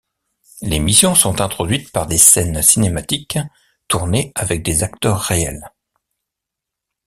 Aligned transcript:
Les 0.63 0.79
missions 0.79 1.13
sont 1.13 1.41
introduites 1.41 1.91
par 1.91 2.07
des 2.07 2.17
scènes 2.17 2.63
cinématiques 2.63 3.37
tournées 3.87 4.31
avec 4.33 4.63
des 4.63 4.81
acteurs 4.81 5.21
réels. 5.21 5.71